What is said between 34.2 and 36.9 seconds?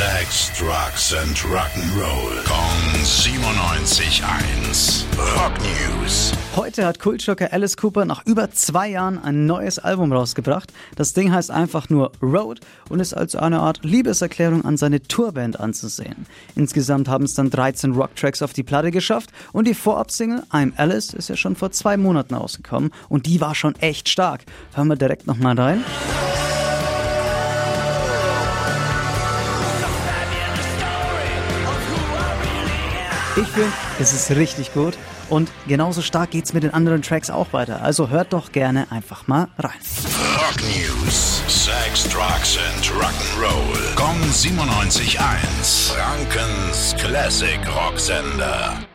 richtig gut und genauso stark geht's mit den